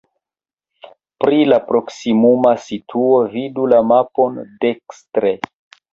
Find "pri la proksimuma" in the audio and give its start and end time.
1.23-2.55